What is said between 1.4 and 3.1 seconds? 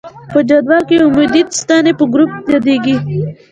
ستنې په ګروپ یادیږي.